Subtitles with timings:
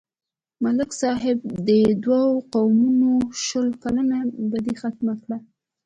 [0.63, 1.69] ملک صاحب د
[2.03, 3.11] دوو قومونو
[3.45, 4.17] شل کلنه
[4.51, 5.37] بدي ختمه کړه.